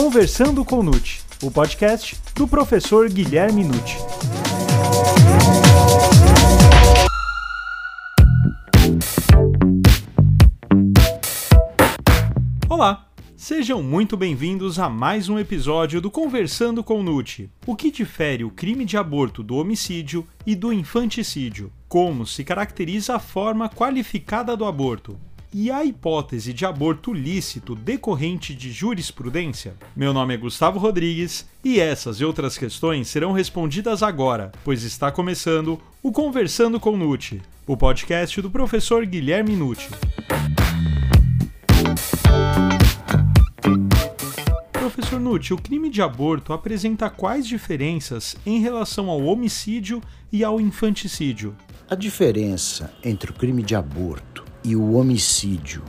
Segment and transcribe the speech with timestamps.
[0.00, 3.96] Conversando com Nute, o podcast do professor Guilherme Nute.
[12.68, 13.08] Olá!
[13.36, 17.50] Sejam muito bem-vindos a mais um episódio do Conversando com Nute.
[17.66, 21.72] O que difere o crime de aborto do homicídio e do infanticídio?
[21.88, 25.18] Como se caracteriza a forma qualificada do aborto?
[25.52, 29.74] E a hipótese de aborto lícito decorrente de jurisprudência?
[29.96, 35.10] Meu nome é Gustavo Rodrigues e essas e outras questões serão respondidas agora, pois está
[35.10, 39.88] começando o Conversando com Nute, o podcast do professor Guilherme Nucci.
[44.70, 50.60] Professor Nucci, o crime de aborto apresenta quais diferenças em relação ao homicídio e ao
[50.60, 51.56] infanticídio?
[51.88, 55.82] A diferença entre o crime de aborto e o homicídio,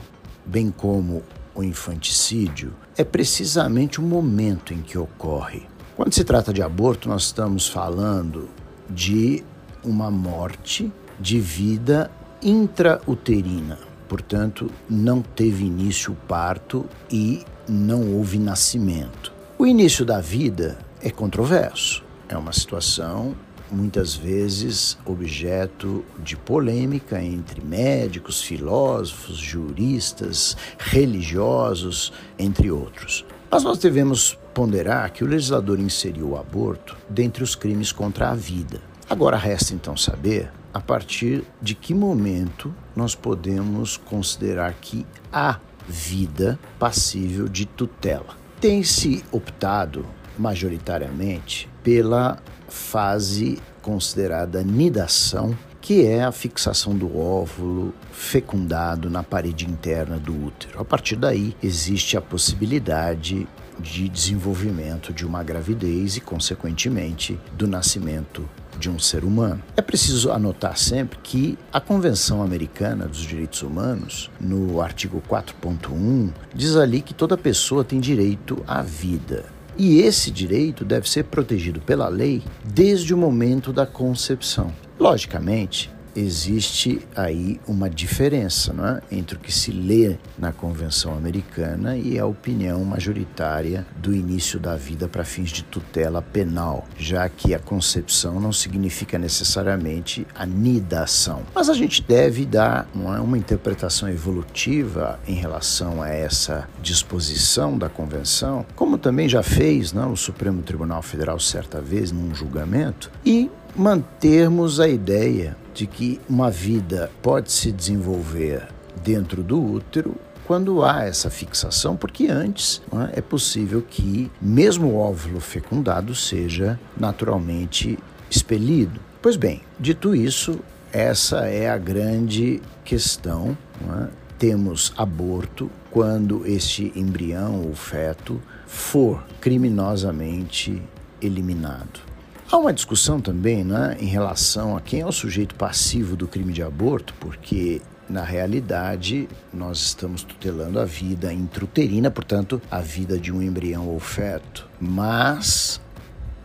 [0.45, 1.23] bem como
[1.53, 5.67] o infanticídio, é precisamente o momento em que ocorre.
[5.95, 8.49] Quando se trata de aborto, nós estamos falando
[8.89, 9.43] de
[9.83, 12.09] uma morte de vida
[12.41, 13.77] intrauterina.
[14.07, 19.33] Portanto, não teve início o parto e não houve nascimento.
[19.57, 22.03] O início da vida é controverso.
[22.27, 23.35] É uma situação
[23.71, 33.25] muitas vezes objeto de polêmica entre médicos, filósofos, juristas, religiosos, entre outros.
[33.51, 38.35] Mas nós devemos ponderar que o legislador inseriu o aborto dentre os crimes contra a
[38.35, 38.81] vida.
[39.09, 46.59] Agora resta então saber a partir de que momento nós podemos considerar que há vida
[46.77, 48.37] passível de tutela.
[48.61, 50.05] Tem-se optado
[50.37, 60.17] majoritariamente pela fase considerada nidação, que é a fixação do óvulo fecundado na parede interna
[60.17, 60.79] do útero.
[60.79, 63.47] A partir daí, existe a possibilidade
[63.79, 68.47] de desenvolvimento de uma gravidez e, consequentemente, do nascimento
[68.77, 69.61] de um ser humano.
[69.75, 76.75] É preciso anotar sempre que a Convenção Americana dos Direitos Humanos, no artigo 4.1, diz
[76.75, 79.45] ali que toda pessoa tem direito à vida.
[79.81, 84.73] E esse direito deve ser protegido pela lei desde o momento da concepção.
[84.99, 88.73] Logicamente, existe aí uma diferença
[89.11, 89.15] é?
[89.15, 94.75] entre o que se lê na Convenção Americana e a opinião majoritária do início da
[94.75, 101.41] vida para fins de tutela penal, já que a concepção não significa necessariamente a nidação.
[101.53, 107.89] Mas a gente deve dar é, uma interpretação evolutiva em relação a essa disposição da
[107.89, 113.11] Convenção, como também já fez não, é, o Supremo Tribunal Federal certa vez num julgamento,
[113.25, 118.67] e mantermos a ideia de que uma vida pode se desenvolver
[119.01, 122.81] dentro do útero quando há essa fixação, porque antes
[123.13, 127.97] é, é possível que mesmo o óvulo fecundado seja naturalmente
[128.29, 128.99] expelido.
[129.21, 130.59] Pois bem, dito isso,
[130.91, 133.57] essa é a grande questão.
[133.97, 134.07] É?
[134.37, 140.81] Temos aborto quando este embrião ou feto for criminosamente
[141.21, 142.08] eliminado.
[142.51, 146.51] Há uma discussão também né, em relação a quem é o sujeito passivo do crime
[146.51, 147.79] de aborto, porque
[148.09, 153.99] na realidade, nós estamos tutelando a vida intrauterina, portanto, a vida de um embrião ou
[153.99, 154.67] feto.
[154.81, 155.79] Mas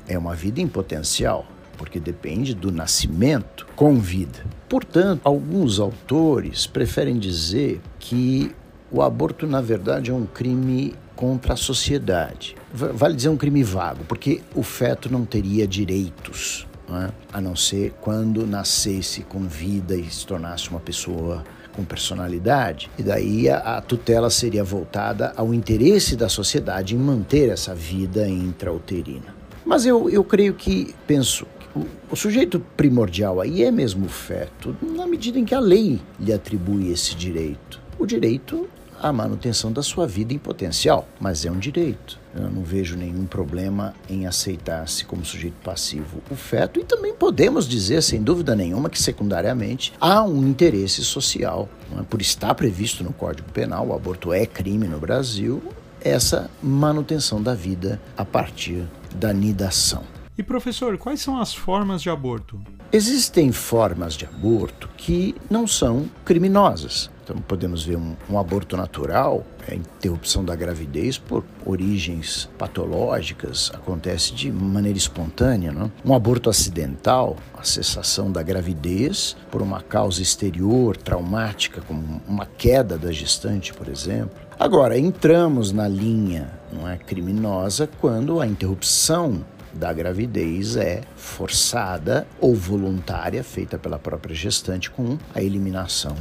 [0.07, 1.47] é uma vida em potencial,
[1.79, 4.45] porque depende do nascimento com vida.
[4.69, 8.55] Portanto, alguns autores preferem dizer que
[8.91, 12.57] o aborto, na verdade, é um crime contra a sociedade.
[12.77, 17.11] Vale dizer um crime vago, porque o feto não teria direitos, não é?
[17.33, 23.03] a não ser quando nascesse com vida e se tornasse uma pessoa com personalidade, e
[23.05, 29.35] daí a, a, tutela seria voltada ao interesse da sociedade em manter essa vida intrauterina.
[29.65, 31.47] Mas eu, eu creio que, penso,
[31.77, 36.01] o, o sujeito primordial aí é mesmo o feto, na medida em que a lei
[36.19, 37.81] lhe atribui esse direito.
[37.99, 38.69] O direito
[39.05, 42.19] a manutenção da sua vida em potencial, mas é um direito.
[42.35, 47.69] Eu não vejo nenhum problema em aceitar-se como sujeito passivo o feto e também podemos
[47.69, 51.69] dizer, sem dúvida nenhuma, que secundariamente há um interesse social.
[51.99, 52.03] É?
[52.03, 55.62] Por estar previsto no Código Penal, o aborto é crime no Brasil,
[56.00, 58.85] essa manutenção da vida a partir
[59.15, 60.13] da nidação.
[60.37, 62.61] E professor, quais são as formas de aborto?
[62.93, 67.09] Existem formas de aborto que não são criminosas.
[67.23, 73.71] Então, podemos ver um, um aborto natural, a é interrupção da gravidez por origens patológicas,
[73.73, 75.73] acontece de maneira espontânea.
[75.73, 75.91] Não?
[76.05, 82.99] Um aborto acidental, a cessação da gravidez por uma causa exterior, traumática, como uma queda
[82.99, 84.37] da gestante, por exemplo.
[84.59, 92.55] Agora, entramos na linha não é, criminosa quando a interrupção da gravidez é forçada ou
[92.55, 96.17] voluntária, feita pela própria gestante, com a eliminação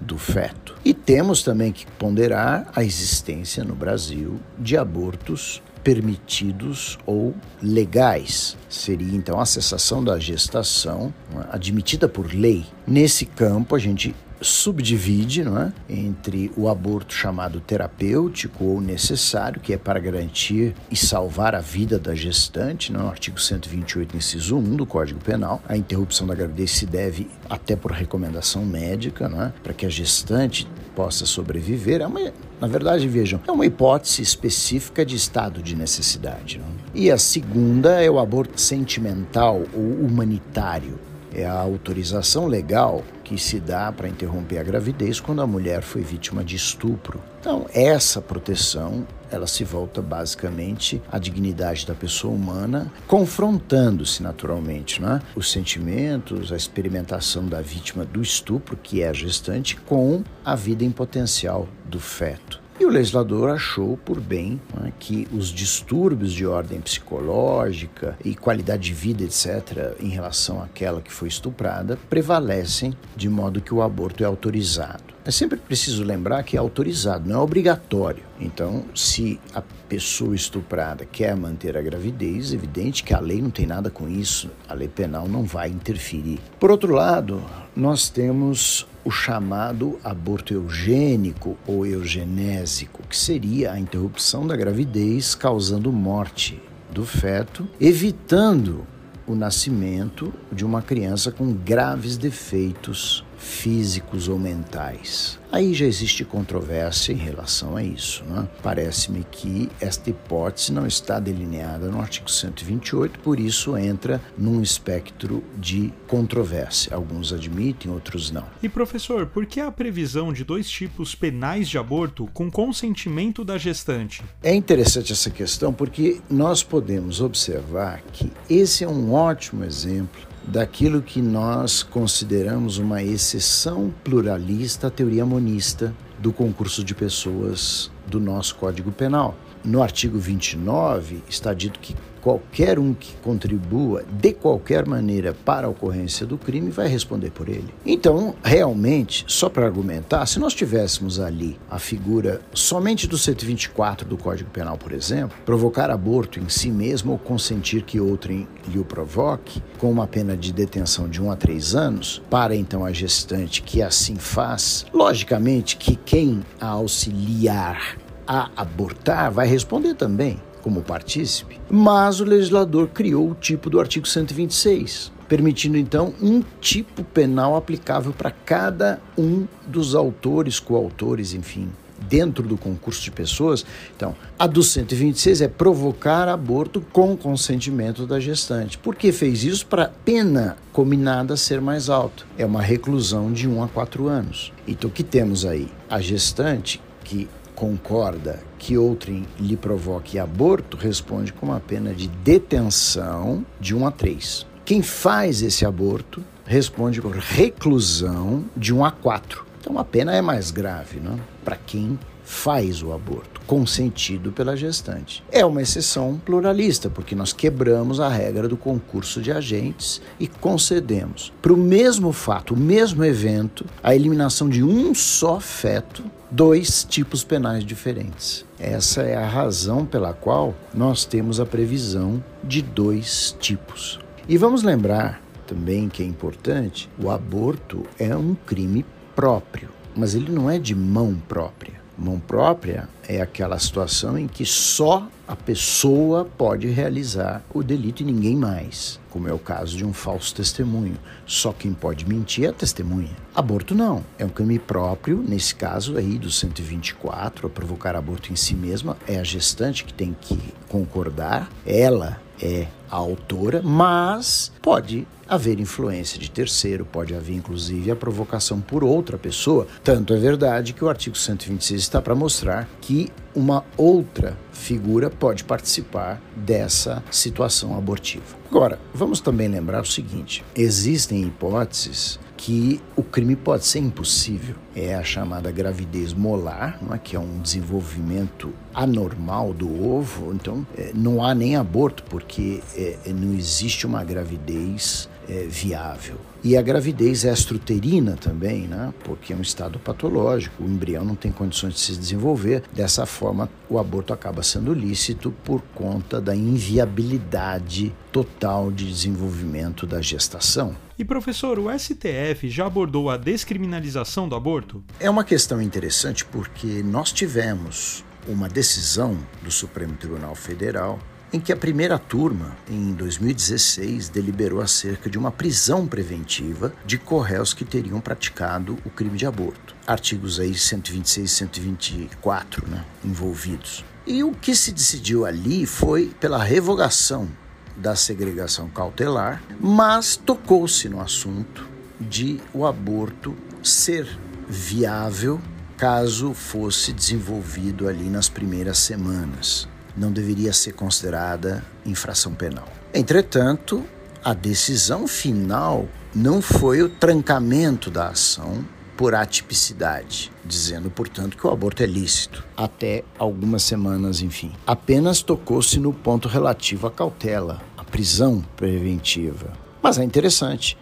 [0.00, 0.76] do feto.
[0.84, 8.56] E temos também que ponderar a existência no Brasil de abortos permitidos ou legais.
[8.68, 11.12] Seria então a cessação da gestação
[11.50, 12.66] admitida por lei.
[12.86, 15.72] Nesse campo, a gente subdivide não é?
[15.88, 21.98] entre o aborto chamado terapêutico ou necessário, que é para garantir e salvar a vida
[21.98, 23.08] da gestante, no é?
[23.08, 25.62] artigo 128, inciso 1 do Código Penal.
[25.68, 29.52] A interrupção da gravidez se deve até por recomendação médica, não é?
[29.62, 32.00] para que a gestante possa sobreviver.
[32.00, 36.58] É uma, na verdade, vejam, é uma hipótese específica de estado de necessidade.
[36.58, 36.66] Não?
[36.66, 36.68] É?
[36.94, 40.98] E a segunda é o aborto sentimental ou humanitário
[41.34, 46.02] é a autorização legal que se dá para interromper a gravidez quando a mulher foi
[46.02, 47.20] vítima de estupro.
[47.40, 55.20] Então, essa proteção, ela se volta basicamente à dignidade da pessoa humana, confrontando-se naturalmente, né?
[55.36, 60.84] os sentimentos, a experimentação da vítima do estupro, que é a gestante, com a vida
[60.84, 62.57] em potencial do feto.
[62.80, 68.84] E o legislador achou por bem né, que os distúrbios de ordem psicológica e qualidade
[68.84, 74.22] de vida, etc., em relação àquela que foi estuprada, prevalecem de modo que o aborto
[74.22, 75.02] é autorizado.
[75.24, 78.22] É sempre preciso lembrar que é autorizado, não é obrigatório.
[78.40, 83.66] Então, se a pessoa estuprada quer manter a gravidez, evidente que a lei não tem
[83.66, 86.38] nada com isso, a lei penal não vai interferir.
[86.60, 87.42] Por outro lado,
[87.74, 95.90] nós temos o chamado aborto eugênico ou eugenésico, que seria a interrupção da gravidez causando
[95.90, 96.60] morte
[96.90, 98.86] do feto, evitando
[99.26, 105.38] o nascimento de uma criança com graves defeitos físicos ou mentais.
[105.50, 108.22] Aí já existe controvérsia em relação a isso.
[108.24, 108.46] Né?
[108.62, 115.42] Parece-me que esta hipótese não está delineada no artigo 128, por isso entra num espectro
[115.56, 116.94] de controvérsia.
[116.94, 118.44] Alguns admitem, outros não.
[118.62, 123.56] E professor, por que a previsão de dois tipos penais de aborto com consentimento da
[123.56, 124.22] gestante?
[124.42, 131.02] É interessante essa questão porque nós podemos observar que esse é um ótimo exemplo daquilo
[131.02, 138.54] que nós consideramos uma exceção pluralista à teoria monista do concurso de pessoas do nosso
[138.54, 139.36] Código Penal.
[139.62, 141.94] No artigo 29 está dito que
[142.28, 147.48] qualquer um que contribua de qualquer maneira para a ocorrência do crime vai responder por
[147.48, 147.72] ele.
[147.86, 154.18] Então, realmente, só para argumentar, se nós tivéssemos ali a figura somente do 124 do
[154.18, 158.84] Código Penal, por exemplo, provocar aborto em si mesmo ou consentir que outrem lhe o
[158.84, 163.62] provoque, com uma pena de detenção de 1 a 3 anos, para então a gestante
[163.62, 167.96] que assim faz, logicamente que quem a auxiliar
[168.26, 174.06] a abortar vai responder também como partícipe, mas o legislador criou o tipo do artigo
[174.06, 181.68] 126, permitindo então um tipo penal aplicável para cada um dos autores, coautores, enfim,
[182.08, 183.64] dentro do concurso de pessoas.
[183.96, 188.78] Então, a do 126 é provocar aborto com consentimento da gestante.
[188.78, 189.66] Por que fez isso?
[189.66, 192.24] Para pena combinada ser mais alta.
[192.36, 194.52] É uma reclusão de 1 a 4 anos.
[194.66, 195.68] Então, o que temos aí?
[195.90, 197.28] A gestante que
[197.58, 203.90] concorda que outrem lhe provoque aborto, responde com uma pena de detenção de 1 a
[203.90, 204.46] 3.
[204.64, 209.44] Quem faz esse aborto responde por reclusão de 1 a 4.
[209.60, 211.18] Então a pena é mais grave, não?
[211.44, 211.98] Para quem
[212.28, 215.24] faz o aborto, consentido pela gestante.
[215.32, 221.32] É uma exceção pluralista, porque nós quebramos a regra do concurso de agentes e concedemos
[221.40, 227.24] para o mesmo fato, o mesmo evento, a eliminação de um só feto, dois tipos
[227.24, 228.44] penais diferentes.
[228.60, 233.98] Essa é a razão pela qual nós temos a previsão de dois tipos.
[234.28, 238.84] E vamos lembrar também que é importante: o aborto é um crime
[239.16, 241.77] próprio, mas ele não é de mão própria.
[241.98, 248.06] Mão própria é aquela situação em que só a pessoa pode realizar o delito e
[248.06, 250.96] ninguém mais, como é o caso de um falso testemunho.
[251.26, 253.16] Só quem pode mentir é a testemunha.
[253.34, 258.36] Aborto não, é um crime próprio, nesse caso aí do 124, a provocar aborto em
[258.36, 260.38] si mesma, é a gestante que tem que
[260.68, 267.96] concordar, ela é a autora, mas pode haver influência de terceiro, pode haver inclusive a
[267.96, 269.66] provocação por outra pessoa.
[269.84, 272.97] Tanto é verdade que o artigo 126 está para mostrar que
[273.34, 278.36] uma outra figura pode participar dessa situação abortiva.
[278.50, 284.54] Agora, vamos também lembrar o seguinte: existem hipóteses que o crime pode ser impossível.
[284.74, 286.98] É a chamada gravidez molar, é?
[286.98, 290.32] que é um desenvolvimento anormal do ovo.
[290.32, 296.16] Então, é, não há nem aborto, porque é, não existe uma gravidez é, viável.
[296.42, 298.94] E a gravidez extruterina também, né?
[299.02, 302.62] porque é um estado patológico, o embrião não tem condições de se desenvolver.
[302.72, 310.00] Dessa forma, o aborto acaba sendo lícito por conta da inviabilidade total de desenvolvimento da
[310.00, 310.76] gestação.
[310.98, 314.82] E professor, o STF já abordou a descriminalização do aborto?
[314.98, 320.98] É uma questão interessante porque nós tivemos uma decisão do Supremo Tribunal Federal
[321.32, 327.52] em que a primeira turma, em 2016, deliberou acerca de uma prisão preventiva de correios
[327.52, 329.74] que teriam praticado o crime de aborto.
[329.86, 333.84] Artigos aí 126 e 124 né, envolvidos.
[334.06, 337.28] E o que se decidiu ali foi pela revogação
[337.76, 341.68] da segregação cautelar, mas tocou-se no assunto
[342.00, 344.08] de o aborto ser
[344.48, 345.40] viável
[345.76, 352.68] caso fosse desenvolvido ali nas primeiras semanas não deveria ser considerada infração penal.
[352.94, 353.84] Entretanto,
[354.24, 358.64] a decisão final não foi o trancamento da ação
[358.96, 364.52] por atipicidade, dizendo, portanto, que o aborto é lícito, até algumas semanas, enfim.
[364.66, 369.52] Apenas tocou-se no ponto relativo à cautela, à prisão preventiva.
[369.80, 370.76] Mas é interessante?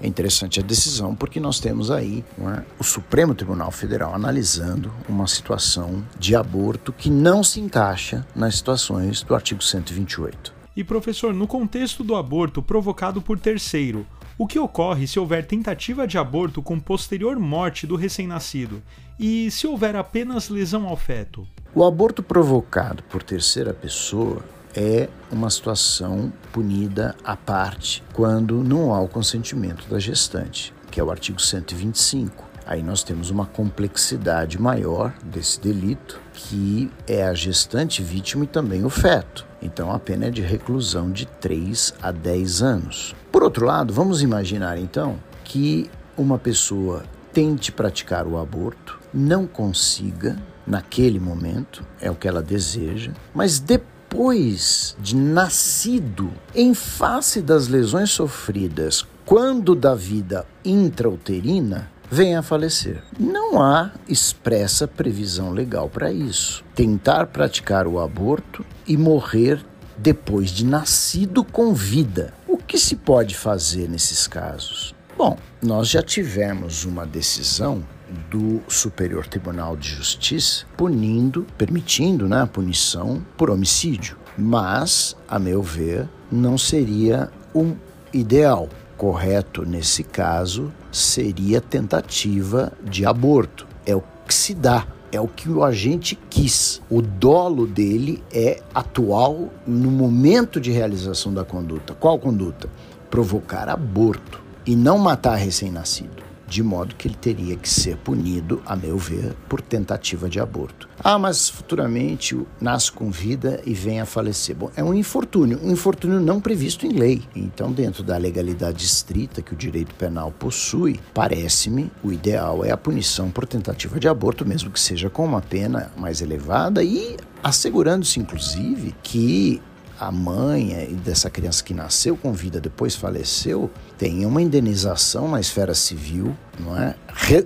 [0.00, 2.62] É interessante a decisão porque nós temos aí é?
[2.78, 9.22] o Supremo Tribunal Federal analisando uma situação de aborto que não se encaixa nas situações
[9.22, 10.52] do artigo 128.
[10.76, 14.04] E professor, no contexto do aborto provocado por terceiro,
[14.36, 18.82] o que ocorre se houver tentativa de aborto com posterior morte do recém-nascido?
[19.18, 21.46] E se houver apenas lesão ao feto?
[21.72, 24.44] O aborto provocado por terceira pessoa
[24.74, 31.04] é uma situação punida à parte quando não há o consentimento da gestante, que é
[31.04, 32.44] o artigo 125.
[32.66, 38.84] Aí nós temos uma complexidade maior desse delito, que é a gestante vítima e também
[38.84, 39.46] o feto.
[39.60, 43.14] Então a pena é de reclusão de 3 a 10 anos.
[43.30, 50.36] Por outro lado, vamos imaginar então que uma pessoa tente praticar o aborto, não consiga
[50.66, 57.66] naquele momento, é o que ela deseja, mas depois depois de nascido, em face das
[57.66, 63.02] lesões sofridas quando da vida intrauterina, venha a falecer.
[63.18, 66.64] Não há expressa previsão legal para isso.
[66.76, 69.60] Tentar praticar o aborto e morrer
[69.98, 72.32] depois de nascido com vida.
[72.46, 74.94] O que se pode fazer nesses casos?
[75.18, 77.82] Bom, nós já tivemos uma decisão
[78.30, 84.16] do Superior Tribunal de Justiça punindo, permitindo né, a punição por homicídio.
[84.36, 87.74] Mas, a meu ver, não seria um
[88.12, 88.68] ideal.
[88.96, 93.66] Correto nesse caso seria tentativa de aborto.
[93.84, 96.80] É o que se dá, é o que o agente quis.
[96.88, 101.94] O dolo dele é atual no momento de realização da conduta.
[101.94, 102.68] Qual conduta?
[103.10, 108.76] Provocar aborto e não matar recém-nascido de modo que ele teria que ser punido, a
[108.76, 110.88] meu ver, por tentativa de aborto.
[111.02, 114.54] Ah, mas futuramente nasce com vida e vem a falecer.
[114.54, 117.22] Bom, é um infortúnio, um infortúnio não previsto em lei.
[117.34, 122.76] Então, dentro da legalidade estrita que o direito penal possui, parece-me o ideal é a
[122.76, 128.18] punição por tentativa de aborto, mesmo que seja com uma pena mais elevada e assegurando-se,
[128.20, 129.60] inclusive, que
[130.06, 135.74] a mãe dessa criança que nasceu com vida depois faleceu tem uma indenização na esfera
[135.74, 136.94] civil, não é?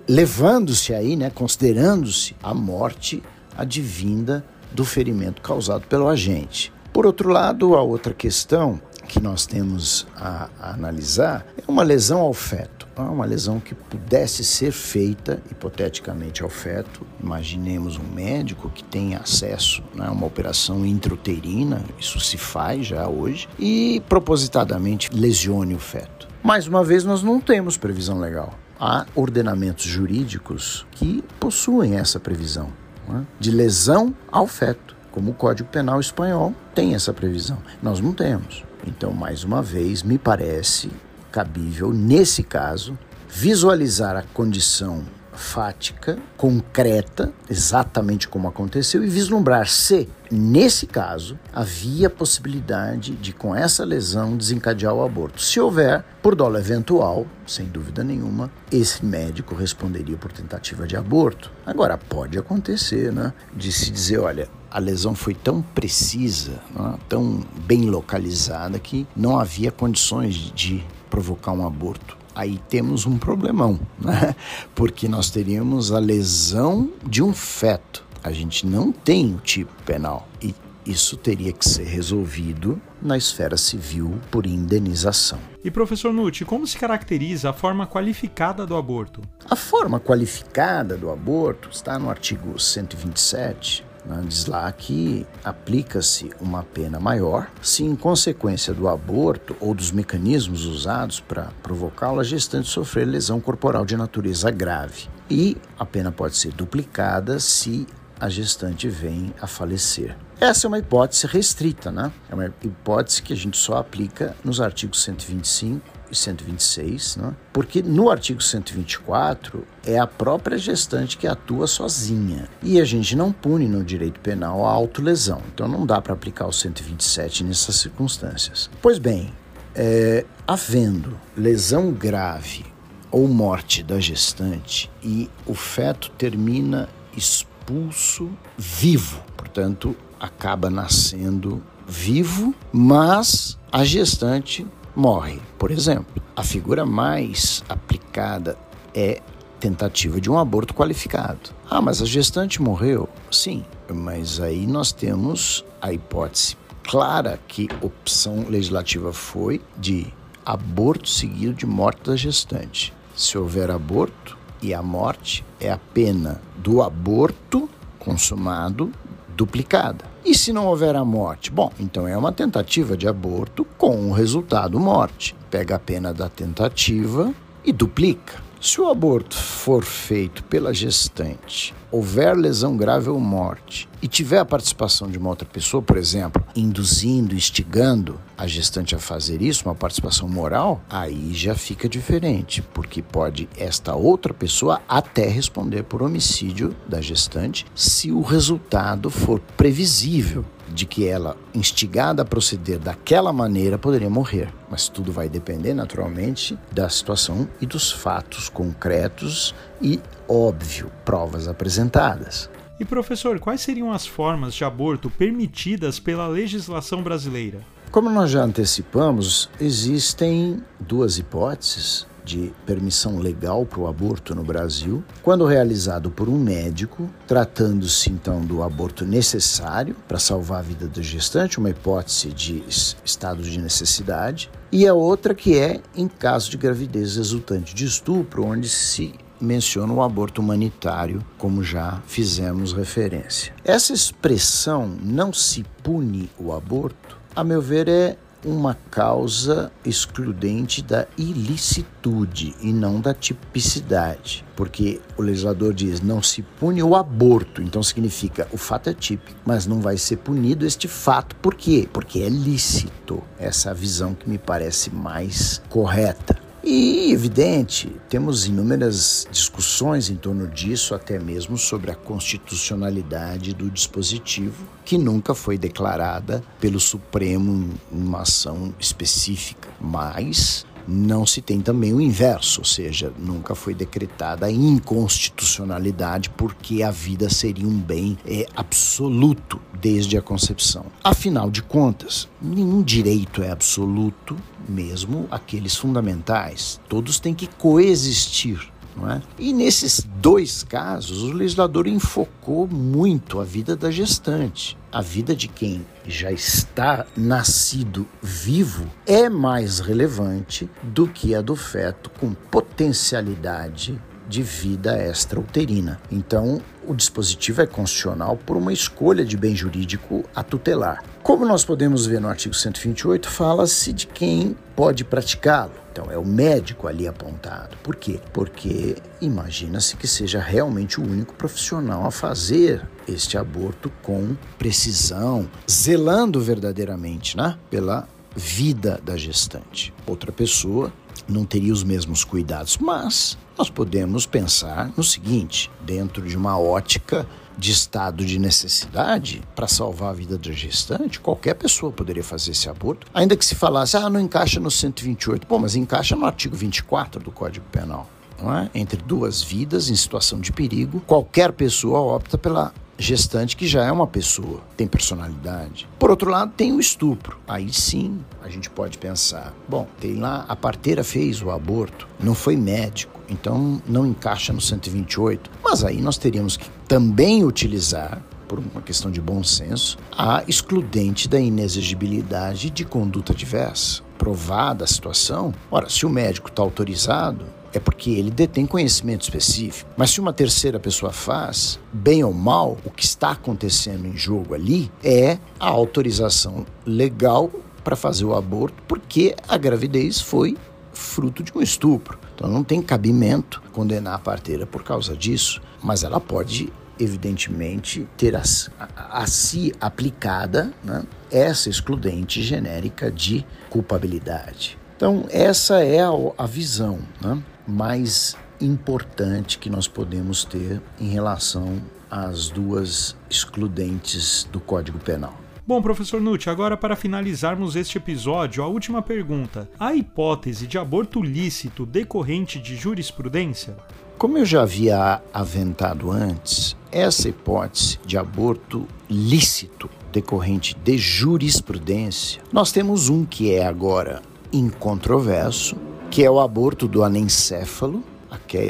[0.09, 3.23] Levando-se aí, né, considerando-se a morte
[3.57, 6.73] advinda do ferimento causado pelo agente.
[6.93, 12.21] Por outro lado, a outra questão que nós temos a, a analisar é uma lesão
[12.21, 17.07] ao feto, é uma lesão que pudesse ser feita hipoteticamente ao feto.
[17.23, 23.09] Imaginemos um médico que tem acesso né, a uma operação intrauterina, isso se faz já
[23.09, 26.29] hoje, e propositadamente lesione o feto.
[26.43, 28.55] Mais uma vez, nós não temos previsão legal.
[28.81, 32.73] Há ordenamentos jurídicos que possuem essa previsão.
[33.09, 33.27] né?
[33.41, 37.59] de lesão ao feto, como o Código Penal espanhol tem essa previsão.
[37.83, 38.65] Nós não temos.
[38.87, 40.91] Então, mais uma vez, me parece
[41.39, 50.85] cabível, nesse caso, visualizar a condição fática, concreta, exatamente como aconteceu, e vislumbrar se, nesse
[50.85, 55.41] caso, havia possibilidade de, com essa lesão, desencadear o aborto.
[55.41, 61.53] Se houver, por dolo eventual, sem dúvida nenhuma, esse médico responderia por tentativa de aborto.
[61.65, 63.33] Agora, pode acontecer, né?
[63.55, 69.39] De se dizer, olha, a lesão foi tão precisa, né, tão bem localizada, que não
[69.39, 74.37] havia condições de provocar um aborto aí temos um problemão, né?
[74.73, 78.07] Porque nós teríamos a lesão de um feto.
[78.23, 80.55] A gente não tem o tipo penal e
[80.87, 85.39] isso teria que ser resolvido na esfera civil por indenização.
[85.65, 89.21] E professor Nutti, como se caracteriza a forma qualificada do aborto?
[89.51, 93.88] A forma qualificada do aborto está no artigo 127 né?
[94.27, 100.65] Diz lá que aplica-se uma pena maior se, em consequência do aborto ou dos mecanismos
[100.65, 105.09] usados para provocá-lo, a gestante sofrer lesão corporal de natureza grave.
[105.31, 107.87] E a pena pode ser duplicada se
[108.21, 110.17] a gestante vem a falecer.
[110.41, 112.13] Essa é uma hipótese restrita, né?
[112.29, 117.35] É uma hipótese que a gente só aplica nos artigos 125 e 126, né?
[117.53, 122.49] porque no artigo 124 é a própria gestante que atua sozinha.
[122.63, 126.47] E a gente não pune no direito penal a autolesão, então não dá para aplicar
[126.47, 128.71] o 127 nessas circunstâncias.
[128.81, 129.33] Pois bem,
[129.75, 132.65] é, havendo lesão grave
[133.11, 143.59] ou morte da gestante e o feto termina expulso vivo, portanto, acaba nascendo vivo, mas
[143.73, 144.67] a gestante
[144.99, 145.41] morre.
[145.57, 148.59] Por exemplo, a figura mais aplicada
[148.93, 149.23] é
[149.61, 151.51] tentativa de um aborto qualificado.
[151.71, 153.09] Ah, mas a gestante morreu?
[153.31, 160.07] Sim, mas aí nós temos a hipótese clara que opção legislativa foi de
[160.45, 162.93] aborto seguido de morte da gestante.
[163.15, 168.91] Se houver aborto e a morte, é a pena do aborto consumado
[169.39, 170.05] duplicada.
[170.25, 171.53] E se não houver a morte?
[171.53, 175.37] Bom, então é uma tentativa de aborto com o resultado morte.
[175.49, 177.33] Pega a pena da tentativa
[177.65, 178.48] e duplica.
[178.61, 184.45] Se o aborto for feito pela gestante, houver lesão grave ou morte, e tiver a
[184.45, 189.77] participação de uma outra pessoa, por exemplo, induzindo, instigando a gestante a fazer isso, uma
[189.77, 196.75] participação moral, aí já fica diferente, porque pode esta outra pessoa até responder por homicídio
[196.89, 203.79] da gestante se o resultado for previsível de que ela, instigada a proceder daquela maneira,
[203.79, 204.53] poderia morrer.
[204.71, 212.51] Mas tudo vai depender, naturalmente, da situação e dos fatos concretos e, óbvio, provas apresentadas.
[212.81, 217.61] E professor, quais seriam as formas de aborto permitidas pela legislação brasileira?
[217.91, 225.03] Como nós já antecipamos, existem duas hipóteses de permissão legal para o aborto no Brasil,
[225.23, 231.03] quando realizado por um médico, tratando-se então do aborto necessário para salvar a vida do
[231.03, 232.63] gestante, uma hipótese de
[233.03, 238.45] estado de necessidade, e a outra que é em caso de gravidez resultante de estupro,
[238.45, 243.55] onde se menciona o aborto humanitário, como já fizemos referência.
[243.65, 251.07] Essa expressão não se pune o aborto, a meu ver, é uma causa excludente da
[251.17, 254.45] ilicitude e não da tipicidade.
[254.57, 259.39] Porque o legislador diz não se pune o aborto, então significa o fato é típico,
[259.45, 261.37] mas não vai ser punido este fato.
[261.37, 261.89] Por quê?
[261.93, 263.23] Porque é lícito.
[263.39, 266.48] Essa é visão que me parece mais correta.
[266.63, 274.67] E, evidente, temos inúmeras discussões em torno disso, até mesmo sobre a constitucionalidade do dispositivo,
[274.85, 277.53] que nunca foi declarada pelo Supremo
[277.93, 279.69] em uma ação específica.
[279.81, 286.83] Mas não se tem também o inverso, ou seja, nunca foi decretada a inconstitucionalidade porque
[286.83, 290.87] a vida seria um bem é, absoluto desde a concepção.
[291.05, 294.35] Afinal de contas, nenhum direito é absoluto,
[294.67, 296.81] mesmo aqueles fundamentais.
[296.89, 298.73] Todos têm que coexistir.
[299.07, 299.21] É?
[299.39, 304.77] E nesses dois casos, o legislador enfocou muito a vida da gestante.
[304.91, 311.55] A vida de quem já está nascido vivo é mais relevante do que a do
[311.55, 316.01] feto com potencialidade de vida extrauterina.
[316.11, 321.05] Então, o dispositivo é constitucional por uma escolha de bem jurídico a tutelar.
[321.23, 326.25] Como nós podemos ver no artigo 128, fala-se de quem pode praticá-lo Então é o
[326.25, 327.77] médico ali apontado.
[327.83, 328.21] Por quê?
[328.33, 336.41] Porque imagina-se que seja realmente o único profissional a fazer este aborto com precisão, zelando
[336.41, 339.93] verdadeiramente né, pela vida da gestante.
[340.07, 340.93] Outra pessoa
[341.29, 347.27] não teria os mesmos cuidados, mas nós podemos pensar no seguinte: dentro de uma ótica
[347.59, 352.69] de estado de necessidade para salvar a vida da gestante, qualquer pessoa poderia fazer esse
[352.69, 355.47] aborto, ainda que se falasse, ah, não encaixa no 128.
[355.47, 358.09] Pô, mas encaixa no artigo 24 do Código Penal.
[358.39, 358.79] É?
[358.79, 363.93] Entre duas vidas em situação de perigo, qualquer pessoa opta pela gestante que já é
[363.93, 365.89] uma pessoa, tem personalidade.
[365.99, 367.39] Por outro lado, tem o estupro.
[367.47, 372.35] Aí sim, a gente pode pensar, bom, tem lá a parteira fez o aborto, não
[372.35, 375.51] foi médico, então não encaixa no 128.
[375.63, 381.29] Mas aí nós teríamos que também utilizar por uma questão de bom senso, a excludente
[381.29, 384.03] da inexigibilidade de conduta diversa.
[384.17, 389.91] Provada a situação, ora, se o médico está autorizado, é porque ele detém conhecimento específico.
[389.97, 394.55] Mas se uma terceira pessoa faz, bem ou mal, o que está acontecendo em jogo
[394.55, 397.51] ali é a autorização legal
[397.85, 400.57] para fazer o aborto, porque a gravidez foi
[400.93, 402.19] fruto de um estupro.
[402.35, 408.35] Então não tem cabimento condenar a parteira por causa disso, mas ela pode evidentemente ter
[408.35, 408.43] a,
[408.79, 414.79] a, a si aplicada né, essa excludente genérica de culpabilidade.
[414.97, 416.99] Então, essa é a, a visão.
[417.21, 417.41] Né?
[417.69, 425.39] Mais importante que nós podemos ter em relação às duas excludentes do Código Penal.
[425.67, 429.69] Bom, professor Nutt, agora para finalizarmos este episódio, a última pergunta.
[429.79, 433.77] A hipótese de aborto lícito decorrente de jurisprudência?
[434.17, 442.73] Como eu já havia aventado antes, essa hipótese de aborto lícito decorrente de jurisprudência, nós
[442.73, 445.77] temos um que é agora incontroverso,
[446.11, 448.03] que é o aborto do anencéfalo,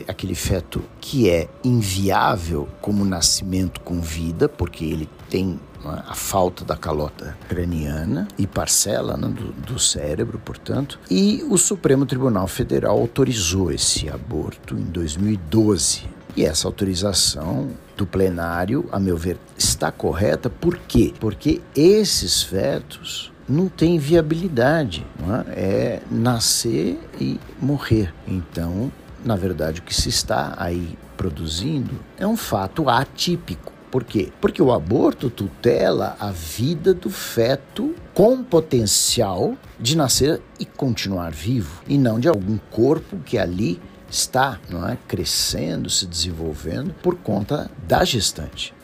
[0.07, 6.77] aquele feto que é inviável como nascimento com vida, porque ele tem a falta da
[6.77, 10.99] calota craniana e parcela né, do, do, cérebro, portanto.
[11.11, 16.03] E o Supremo Tribunal Federal autorizou esse aborto em 2012.
[16.37, 20.49] E essa autorização do plenário, a meu ver, está correta.
[20.49, 21.13] Por quê?
[21.19, 25.45] Porque esses fetos não tem viabilidade, não é?
[25.49, 28.13] é nascer e morrer.
[28.27, 28.93] Então,
[29.25, 33.73] na verdade, o que se está aí produzindo é um fato atípico.
[33.91, 34.31] Por quê?
[34.41, 41.83] Porque o aborto tutela a vida do feto com potencial de nascer e continuar vivo,
[41.89, 43.81] e não de algum corpo que ali
[44.11, 48.75] está não é, crescendo, se desenvolvendo por conta da gestante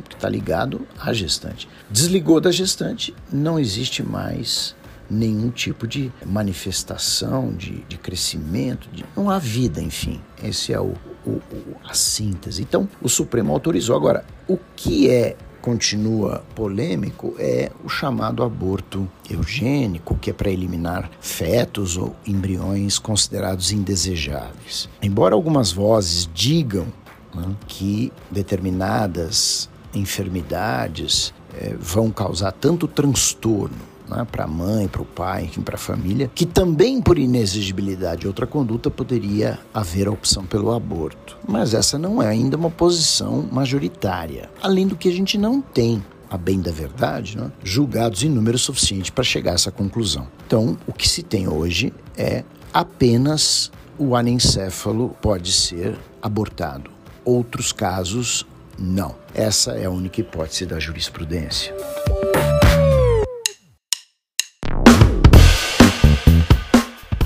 [0.00, 1.68] porque está ligado à gestante.
[1.90, 4.74] Desligou da gestante, não existe mais
[5.10, 10.20] nenhum tipo de manifestação, de, de crescimento, de, não há vida, enfim.
[10.42, 10.94] Esse é o,
[11.26, 11.40] o,
[11.84, 12.62] a síntese.
[12.62, 13.96] Então, o Supremo autorizou.
[13.96, 21.10] Agora, o que é continua polêmico é o chamado aborto eugênico, que é para eliminar
[21.20, 24.90] fetos ou embriões considerados indesejáveis.
[25.00, 26.86] Embora algumas vozes digam
[27.34, 35.04] né, que determinadas enfermidades é, vão causar tanto transtorno né, para a mãe, para o
[35.04, 40.72] pai, para a família, que também por inexigibilidade outra conduta poderia haver a opção pelo
[40.72, 41.36] aborto.
[41.46, 44.50] Mas essa não é ainda uma posição majoritária.
[44.62, 48.58] Além do que a gente não tem a bem da verdade, né, julgados em número
[48.58, 50.26] suficiente para chegar a essa conclusão.
[50.46, 56.90] Então, o que se tem hoje é apenas o anencéfalo pode ser abortado.
[57.24, 58.44] Outros casos
[58.78, 59.14] não.
[59.34, 61.74] Essa é a única hipótese da jurisprudência.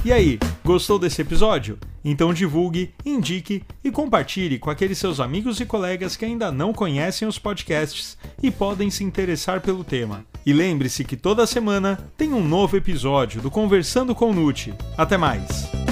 [0.08, 1.78] E aí, gostou desse episódio?
[2.02, 7.28] Então divulgue, indique e compartilhe com aqueles seus amigos e colegas que ainda não conhecem
[7.28, 10.24] os podcasts e podem se interessar pelo tema.
[10.46, 14.72] E lembre-se que toda semana tem um novo episódio do Conversando com Nute.
[14.96, 15.87] Até mais!